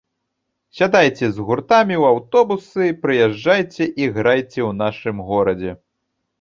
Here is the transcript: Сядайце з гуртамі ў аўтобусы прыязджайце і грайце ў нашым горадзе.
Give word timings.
Сядайце 0.77 1.29
з 1.35 1.45
гуртамі 1.49 1.95
ў 2.01 2.03
аўтобусы 2.15 2.83
прыязджайце 3.05 3.85
і 4.05 4.11
грайце 4.19 4.51
ў 4.69 4.71
нашым 4.83 5.15
горадзе. 5.33 5.71